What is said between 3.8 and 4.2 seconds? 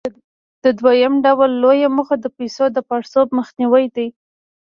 دی.